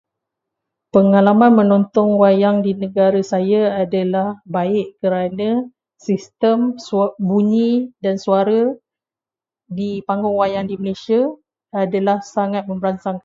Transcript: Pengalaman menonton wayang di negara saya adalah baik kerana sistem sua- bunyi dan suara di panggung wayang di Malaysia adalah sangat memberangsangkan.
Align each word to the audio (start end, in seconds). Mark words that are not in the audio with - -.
Pengalaman 0.93 1.51
menonton 1.59 2.07
wayang 2.21 2.57
di 2.65 2.71
negara 2.83 3.21
saya 3.31 3.61
adalah 3.85 4.27
baik 4.55 4.87
kerana 5.01 5.49
sistem 6.05 6.57
sua- 6.85 7.13
bunyi 7.29 7.71
dan 8.03 8.15
suara 8.23 8.59
di 9.77 9.89
panggung 10.07 10.35
wayang 10.41 10.65
di 10.69 10.75
Malaysia 10.81 11.21
adalah 11.83 12.17
sangat 12.35 12.63
memberangsangkan. 12.69 13.19